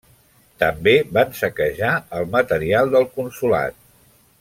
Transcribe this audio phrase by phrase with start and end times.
[0.63, 3.83] També van saquejar el material del consolat.